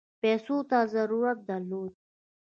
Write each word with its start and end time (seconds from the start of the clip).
پیسو 0.21 0.57
ته 0.69 0.79
ضرورت 0.93 1.39
درلود. 1.49 1.93